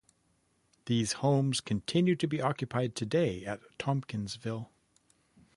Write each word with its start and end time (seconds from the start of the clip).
These 0.87 1.13
homes 1.21 1.61
continue 1.61 2.15
to 2.15 2.25
be 2.25 2.41
occupied 2.41 2.95
today 2.95 3.45
at 3.45 3.59
Tompkinsville. 3.77 4.71